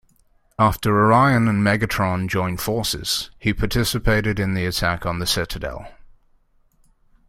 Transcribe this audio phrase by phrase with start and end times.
[0.57, 5.87] After Orion and Megatron join forces, he participated in the attack on the Citadel.